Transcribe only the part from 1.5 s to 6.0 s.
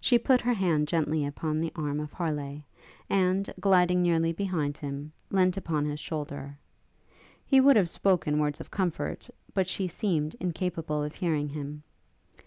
the arm of Harleigh, and, gliding nearly behind him, leant upon his